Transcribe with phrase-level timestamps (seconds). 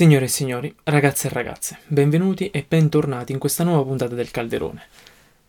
[0.00, 4.82] Signore e signori, ragazze e ragazze, benvenuti e bentornati in questa nuova puntata del Calderone.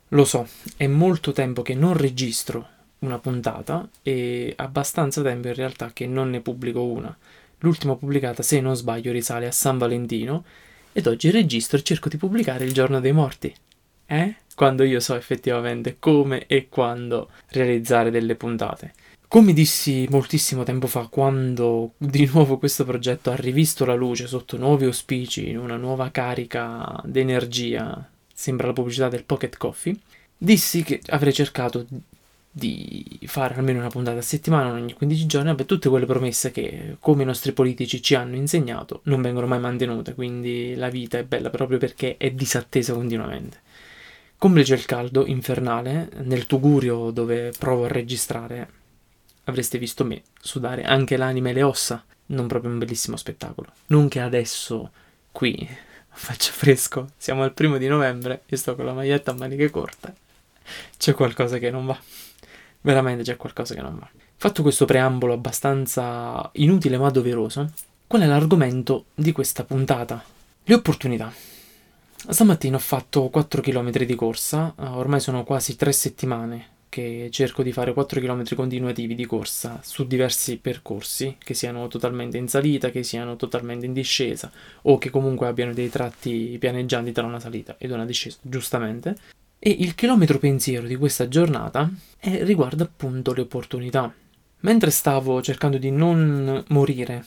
[0.09, 2.67] Lo so, è molto tempo che non registro
[2.99, 7.17] una puntata e abbastanza tempo in realtà che non ne pubblico una.
[7.59, 10.43] L'ultima pubblicata, se non sbaglio, risale a San Valentino
[10.91, 13.55] ed oggi registro e cerco di pubblicare il giorno dei morti.
[14.05, 14.35] Eh?
[14.53, 18.91] Quando io so effettivamente come e quando realizzare delle puntate.
[19.31, 24.57] Come dissi moltissimo tempo fa, quando di nuovo questo progetto ha rivisto la luce sotto
[24.57, 29.95] nuovi auspici, in una nuova carica d'energia, sembra la pubblicità del Pocket Coffee,
[30.37, 31.85] dissi che avrei cercato
[32.51, 36.97] di fare almeno una puntata a settimana ogni 15 giorni, per tutte quelle promesse che,
[36.99, 41.23] come i nostri politici ci hanno insegnato, non vengono mai mantenute, quindi la vita è
[41.23, 43.59] bella proprio perché è disattesa continuamente.
[44.37, 48.79] Complice il caldo infernale, nel tugurio dove provo a registrare,
[49.45, 53.69] avreste visto me sudare anche l'anima e le ossa, non proprio un bellissimo spettacolo.
[53.87, 54.91] Non che adesso
[55.31, 55.67] qui
[56.09, 60.15] faccia fresco, siamo al primo di novembre e sto con la maglietta a maniche corte.
[60.97, 61.99] C'è qualcosa che non va.
[62.81, 64.09] Veramente c'è qualcosa che non va.
[64.37, 67.69] Fatto questo preambolo abbastanza inutile ma doveroso,
[68.07, 70.23] qual è l'argomento di questa puntata?
[70.63, 71.31] Le opportunità.
[72.27, 77.71] Stamattina ho fatto 4 km di corsa, ormai sono quasi 3 settimane che cerco di
[77.71, 83.01] fare 4 km continuativi di corsa su diversi percorsi, che siano totalmente in salita, che
[83.01, 87.91] siano totalmente in discesa o che comunque abbiano dei tratti pianeggianti tra una salita ed
[87.91, 89.15] una discesa, giustamente.
[89.57, 94.13] E il chilometro pensiero di questa giornata è, riguarda appunto le opportunità.
[94.59, 97.23] Mentre stavo cercando di non morire,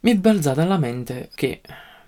[0.00, 1.62] mi è balzata alla mente che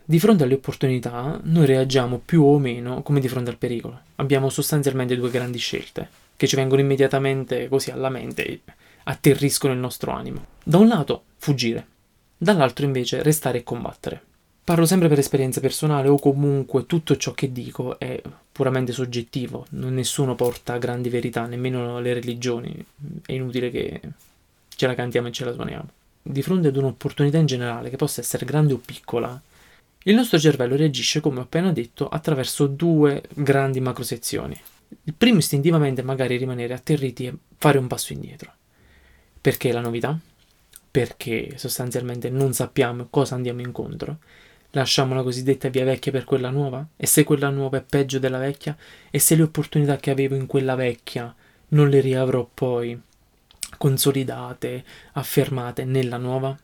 [0.05, 3.99] di fronte alle opportunità noi reagiamo più o meno come di fronte al pericolo.
[4.17, 8.61] Abbiamo sostanzialmente due grandi scelte che ci vengono immediatamente così alla mente e
[9.03, 10.47] atterriscono il nostro animo.
[10.63, 11.85] Da un lato fuggire,
[12.37, 14.23] dall'altro invece restare e combattere.
[14.63, 18.23] Parlo sempre per esperienza personale o comunque tutto ciò che dico è
[18.53, 22.87] puramente soggettivo, nessuno porta grandi verità, nemmeno le religioni,
[23.27, 24.01] è inutile che
[24.69, 25.89] ce la cantiamo e ce la suoniamo.
[26.23, 29.41] Di fronte ad un'opportunità in generale, che possa essere grande o piccola,
[30.05, 34.57] il nostro cervello reagisce, come ho appena detto, attraverso due grandi macrosezioni.
[35.05, 38.53] Il primo istintivamente è magari rimanere atterriti e fare un passo indietro.
[39.41, 40.19] Perché la novità?
[40.91, 44.19] Perché sostanzialmente non sappiamo cosa andiamo incontro
[44.73, 46.87] Lasciamo la cosiddetta via vecchia per quella nuova?
[46.95, 48.77] E se quella nuova è peggio della vecchia?
[49.11, 51.35] E se le opportunità che avevo in quella vecchia
[51.69, 53.01] non le riavrò poi
[53.79, 56.57] consolidate, affermate nella nuova?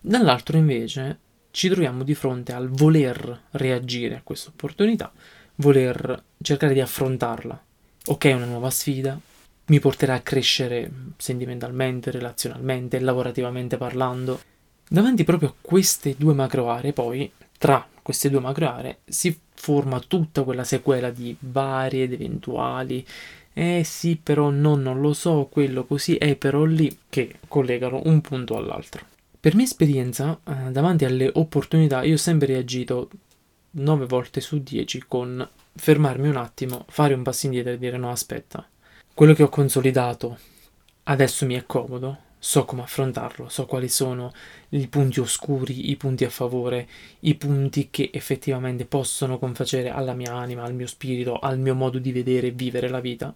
[0.00, 1.18] Dall'altro invece
[1.50, 5.12] ci troviamo di fronte al voler reagire a questa opportunità,
[5.56, 7.62] voler cercare di affrontarla.
[8.06, 9.18] Ok, è una nuova sfida,
[9.66, 14.40] mi porterà a crescere sentimentalmente, relazionalmente, lavorativamente parlando.
[14.88, 20.00] Davanti proprio a queste due macro aree, poi tra queste due macro aree si forma
[20.00, 23.06] tutta quella sequela di varie ed eventuali
[23.54, 28.20] eh sì, però no, non lo so, quello così è però lì che collegano un
[28.22, 29.04] punto all'altro.
[29.38, 33.10] Per mia esperienza, eh, davanti alle opportunità, io ho sempre reagito
[33.72, 38.10] 9 volte su 10 con fermarmi un attimo, fare un passo indietro e dire no,
[38.10, 38.66] aspetta,
[39.14, 40.38] quello che ho consolidato
[41.04, 44.32] adesso mi è comodo, so come affrontarlo, so quali sono
[44.70, 46.88] i punti oscuri, i punti a favore,
[47.20, 51.98] i punti che effettivamente possono confacere alla mia anima, al mio spirito, al mio modo
[51.98, 53.32] di vedere e vivere la vita.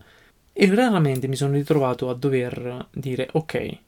[0.52, 3.78] E raramente mi sono ritrovato a dover dire ok,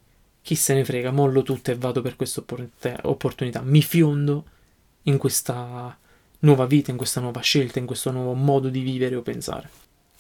[0.43, 2.43] chi se ne frega, mollo tutto e vado per questa
[3.03, 4.45] opportunità, mi fiondo
[5.03, 5.97] in questa
[6.41, 9.69] nuova vita, in questa nuova scelta, in questo nuovo modo di vivere o pensare.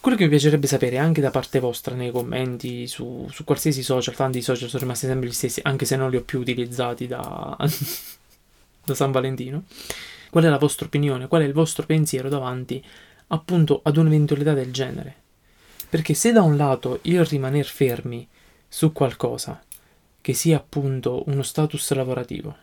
[0.00, 4.14] Quello che mi piacerebbe sapere anche da parte vostra nei commenti su, su qualsiasi social,
[4.14, 7.56] tanti social sono rimasti sempre gli stessi, anche se non li ho più utilizzati da,
[8.84, 9.64] da San Valentino.
[10.30, 11.26] Qual è la vostra opinione?
[11.26, 12.82] Qual è il vostro pensiero davanti
[13.28, 15.14] appunto ad un'eventualità del genere?
[15.88, 18.26] Perché se da un lato il rimanere fermi
[18.68, 19.62] su qualcosa,
[20.20, 22.54] che sia appunto uno status lavorativo,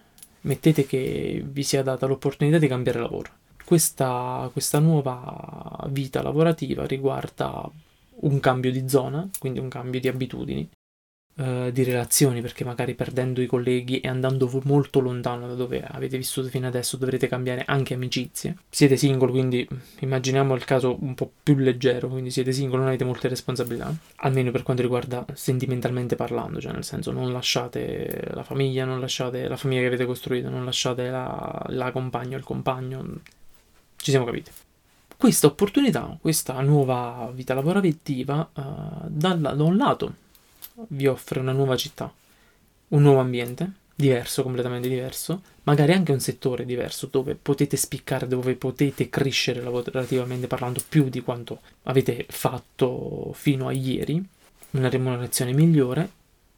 [0.42, 7.70] mettete che vi sia data l'opportunità di cambiare lavoro questa, questa nuova vita lavorativa riguarda
[8.18, 10.70] un cambio di zona, quindi un cambio di abitudini,
[11.38, 16.16] eh, di relazioni, perché magari perdendo i colleghi e andando molto lontano da dove avete
[16.16, 18.56] vissuto fino adesso dovrete cambiare anche amicizie.
[18.70, 19.68] Siete single, quindi
[20.00, 24.52] immaginiamo il caso un po' più leggero, quindi siete single, non avete molte responsabilità, almeno
[24.52, 29.58] per quanto riguarda sentimentalmente parlando, cioè nel senso non lasciate la famiglia, non lasciate la
[29.58, 33.20] famiglia che avete costruito, non lasciate la, la compagna o il compagno,
[34.06, 34.52] ci siamo capiti.
[35.18, 40.14] Questa opportunità, questa nuova vita lavorativa, uh, da, da un lato
[40.90, 42.14] vi offre una nuova città,
[42.90, 48.54] un nuovo ambiente, diverso, completamente diverso, magari anche un settore diverso dove potete spiccare, dove
[48.54, 54.24] potete crescere lavorativamente parlando più di quanto avete fatto fino a ieri,
[54.72, 56.08] una remunerazione migliore,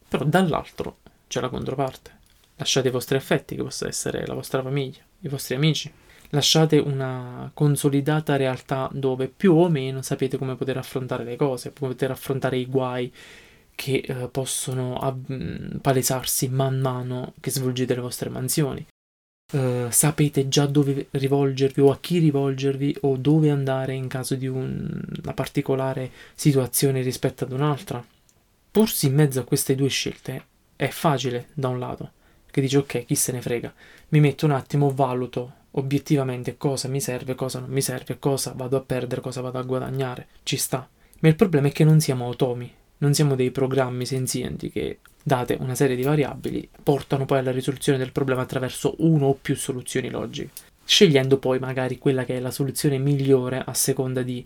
[0.05, 0.97] però dall'altro
[1.29, 2.11] c'è la controparte.
[2.57, 5.89] Lasciate i vostri affetti, che possa essere la vostra famiglia, i vostri amici.
[6.31, 11.91] Lasciate una consolidata realtà dove più o meno sapete come poter affrontare le cose, come
[11.91, 13.12] poter affrontare i guai
[13.74, 18.85] che eh, possono ab- palesarsi man mano che svolgete le vostre mansioni.
[19.53, 24.45] Uh, sapete già dove rivolgervi o a chi rivolgervi o dove andare in caso di
[24.45, 28.06] un, una particolare situazione rispetto ad un'altra.
[28.69, 30.44] Porsi in mezzo a queste due scelte
[30.75, 32.12] è facile da un lato,
[32.51, 33.73] che dici ok, chi se ne frega,
[34.09, 38.77] mi metto un attimo, valuto obiettivamente cosa mi serve, cosa non mi serve, cosa vado
[38.77, 40.88] a perdere, cosa vado a guadagnare, ci sta.
[41.19, 45.57] Ma il problema è che non siamo automi, non siamo dei programmi senzienti che, date
[45.59, 50.09] una serie di variabili, portano poi alla risoluzione del problema attraverso uno o più soluzioni
[50.09, 50.51] logiche,
[50.83, 54.45] scegliendo poi magari quella che è la soluzione migliore a seconda di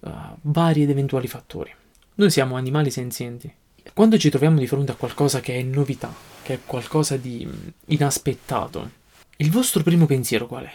[0.00, 0.10] uh,
[0.42, 1.72] vari ed eventuali fattori.
[2.14, 3.52] Noi siamo animali senzienti.
[3.94, 6.12] Quando ci troviamo di fronte a qualcosa che è novità,
[6.42, 9.00] che è qualcosa di mm, inaspettato,
[9.36, 10.72] il vostro primo pensiero qual è?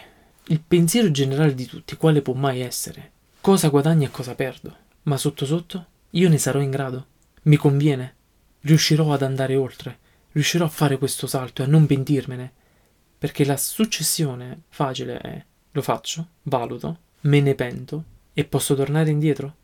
[0.48, 3.12] Il pensiero generale di tutti, quale può mai essere?
[3.40, 4.76] Cosa guadagno e cosa perdo?
[5.04, 5.86] Ma sotto sotto?
[6.10, 7.06] Io ne sarò in grado?
[7.42, 8.14] Mi conviene?
[8.60, 9.98] Riuscirò ad andare oltre?
[10.32, 12.52] Riuscirò a fare questo salto e a non pentirmene?
[13.18, 19.54] Perché la successione facile è lo faccio, valuto, me ne pento e posso tornare indietro?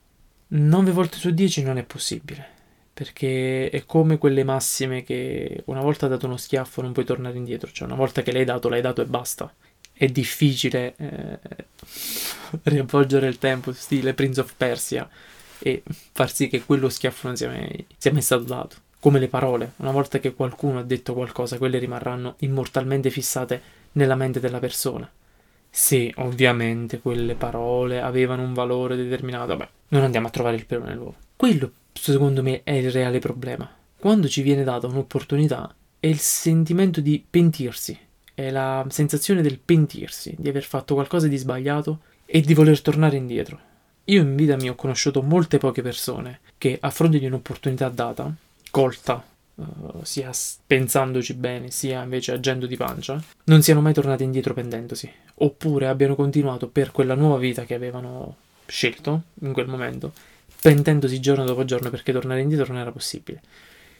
[0.48, 2.48] 9 volte su 10 non è possibile.
[2.94, 7.70] Perché è come quelle massime che una volta dato uno schiaffo non puoi tornare indietro,
[7.72, 9.52] cioè una volta che l'hai dato, l'hai dato e basta.
[9.92, 11.38] È difficile eh,
[12.62, 15.08] riavvolgere il tempo, stile Prince of Persia
[15.58, 15.82] e
[16.12, 18.76] far sì che quello schiaffo non sia mai, sia mai stato dato.
[19.00, 23.60] Come le parole, una volta che qualcuno ha detto qualcosa, quelle rimarranno immortalmente fissate
[23.92, 25.10] nella mente della persona.
[25.68, 30.84] Se ovviamente quelle parole avevano un valore determinato, beh, non andiamo a trovare il pelo
[30.84, 31.16] nell'uovo.
[31.36, 33.70] Quello, secondo me, è il reale problema.
[33.96, 37.98] Quando ci viene data un'opportunità, è il sentimento di pentirsi,
[38.34, 43.16] è la sensazione del pentirsi, di aver fatto qualcosa di sbagliato e di voler tornare
[43.16, 43.58] indietro.
[44.04, 48.30] Io in vita mia ho conosciuto molte poche persone che a fronte di un'opportunità data,
[48.70, 49.24] colta,
[49.54, 49.64] uh,
[50.02, 50.30] sia
[50.66, 56.14] pensandoci bene, sia invece agendo di pancia, non siano mai tornate indietro pendendosi, oppure abbiano
[56.14, 58.36] continuato per quella nuova vita che avevano
[58.66, 60.12] scelto in quel momento,
[60.64, 63.42] pentendosi giorno dopo giorno perché tornare indietro non era possibile.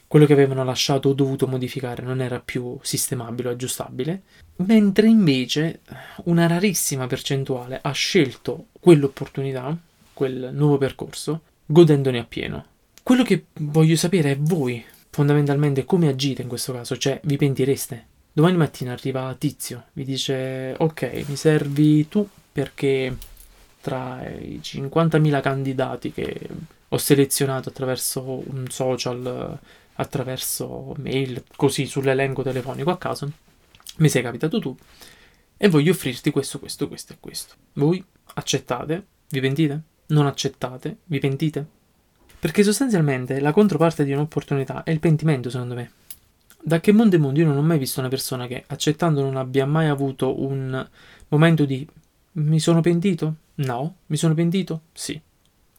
[0.07, 4.23] Quello che avevano lasciato o dovuto modificare non era più sistemabile o aggiustabile,
[4.57, 5.81] mentre invece
[6.25, 9.77] una rarissima percentuale ha scelto quell'opportunità
[10.15, 12.65] quel nuovo percorso, godendone appieno.
[13.03, 18.07] Quello che voglio sapere è voi, fondamentalmente, come agite in questo caso, cioè vi pentireste.
[18.33, 23.15] Domani mattina arriva Tizio, vi dice ok, mi servi tu perché
[23.85, 26.49] tra i 50.000 candidati che
[26.89, 29.59] ho selezionato attraverso un social,
[29.93, 33.31] attraverso mail, così sull'elenco telefonico a caso,
[33.99, 34.75] mi sei capitato tu
[35.59, 37.55] e voglio offrirti questo, questo, questo e questo.
[37.75, 38.03] Voi
[38.35, 39.07] accettate?
[39.29, 39.83] Vi pentite?
[40.07, 41.67] non accettate, vi pentite?
[42.39, 45.93] Perché sostanzialmente la controparte di un'opportunità è il pentimento, secondo me.
[46.63, 49.37] Da che mondo è mondo io non ho mai visto una persona che accettando non
[49.37, 50.89] abbia mai avuto un
[51.29, 51.87] momento di
[52.33, 53.35] mi sono pentito?
[53.57, 53.97] No.
[54.07, 54.83] Mi sono pentito?
[54.93, 55.21] Sì.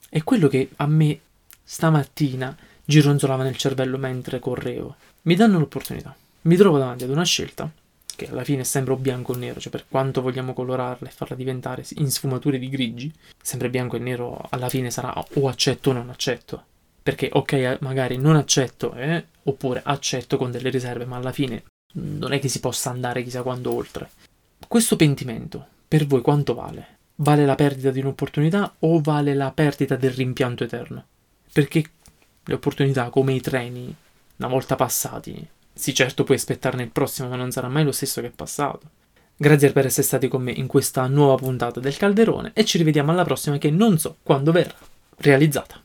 [0.08, 1.20] È quello che a me
[1.62, 4.96] stamattina gironzolava nel cervello mentre correvo.
[5.22, 6.14] Mi danno l'opportunità.
[6.42, 7.70] Mi trovo davanti ad una scelta
[8.16, 11.12] che alla fine è sempre o bianco o nero, cioè per quanto vogliamo colorarla e
[11.12, 15.90] farla diventare in sfumature di grigi, sempre bianco e nero alla fine sarà o accetto
[15.90, 16.64] o non accetto.
[17.02, 21.62] Perché ok, magari non accetto, eh, oppure accetto con delle riserve, ma alla fine
[21.94, 24.08] non è che si possa andare chissà quando oltre.
[24.66, 26.95] Questo pentimento, per voi quanto vale?
[27.16, 31.04] Vale la perdita di un'opportunità o vale la perdita del rimpianto eterno?
[31.50, 31.82] Perché
[32.44, 33.94] le opportunità, come i treni,
[34.36, 38.20] una volta passati, sì, certo puoi aspettarne il prossimo, ma non sarà mai lo stesso
[38.20, 38.90] che è passato.
[39.34, 43.10] Grazie per essere stati con me in questa nuova puntata del Calderone e ci rivediamo
[43.10, 44.74] alla prossima che non so quando verrà
[45.16, 45.80] realizzata.